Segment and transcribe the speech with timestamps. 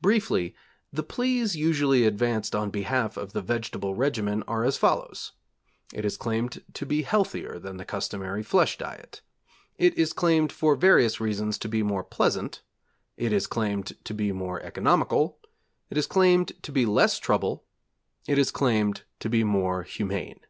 [0.00, 0.56] Briefly,
[0.92, 5.34] the pleas usually advanced on behalf of the vegetable regimen are as follows:
[5.94, 9.20] It is claimed to be healthier than the customary flesh diet;
[9.78, 12.60] it is claimed for various reasons to be more pleasant;
[13.16, 15.38] it is claimed to be more economical;
[15.90, 17.62] it is claimed to be less trouble;
[18.26, 20.40] it is claimed to be more humane.